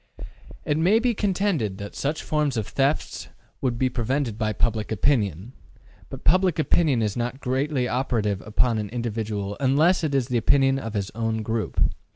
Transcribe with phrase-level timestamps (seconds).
[0.65, 3.29] It may be contended that such forms of theft
[3.61, 5.53] would be prevented by public opinion.
[6.09, 10.79] But public opinion is not greatly operative upon an individual unless it is the opinion
[10.79, 11.79] of his own group.